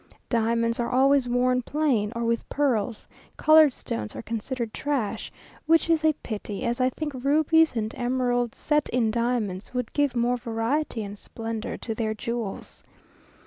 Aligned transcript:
Diamonds 0.29 0.79
are 0.79 0.89
always 0.89 1.29
worn 1.29 1.61
plain 1.61 2.11
or 2.15 2.25
with 2.25 2.49
pearls; 2.49 3.07
coloured 3.37 3.71
stones 3.71 4.15
are 4.15 4.23
considered 4.23 4.73
trash, 4.73 5.31
which 5.67 5.91
is 5.91 6.03
a 6.03 6.13
pity, 6.23 6.63
as 6.63 6.81
I 6.81 6.89
think 6.89 7.13
rubies 7.23 7.75
and 7.75 7.93
emeralds 7.93 8.57
set 8.57 8.89
in 8.89 9.11
diamonds 9.11 9.75
would 9.75 9.93
give 9.93 10.15
more 10.15 10.37
variety 10.37 11.03
and 11.03 11.15
splendour 11.15 11.77
to 11.77 11.93
their 11.93 12.15
jewels. 12.15 12.81